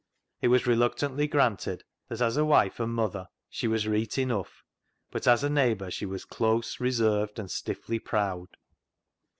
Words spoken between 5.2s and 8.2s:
as a neighbour she was close, reserved, and stiffly